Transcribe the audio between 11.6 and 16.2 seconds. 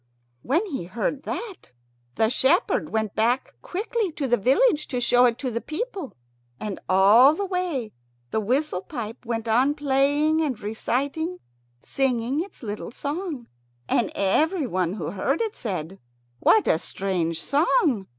singing its little song. And everyone who heard it said,